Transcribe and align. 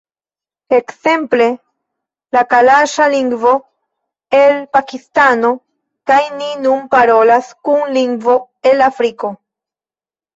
Ekzemple, 0.75 1.47
la 2.37 2.41
kalaŝa 2.53 3.05
lingvo 3.15 3.51
el 4.39 4.55
Pakistano 4.77 5.51
kaj 6.13 6.17
ni 6.39 6.47
nun 6.63 6.81
parolas 6.95 7.51
kun 7.69 7.85
lingvo 7.99 8.39
el 8.71 8.83
Afriko 8.87 9.31